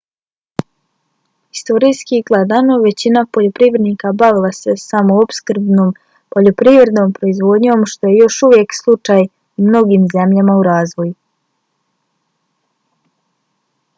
[1.57, 5.91] historijski gledano većina poljoprivrednika bavila se samoopskrbnom
[6.37, 11.13] poljoprivrednom proizvodnjom što je još uvijek slučaj u mnogim zemljama u razvoju